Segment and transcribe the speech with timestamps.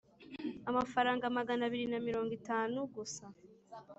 [0.69, 3.25] Amafaranga magana abiri na mirongo itanu gusa